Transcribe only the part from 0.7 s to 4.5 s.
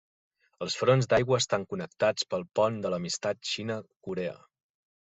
fronts d'aigua estan connectats pel Pont de l'Amistat Xina-Corea.